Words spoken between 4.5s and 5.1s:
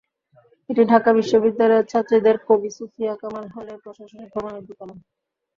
দোতলায়।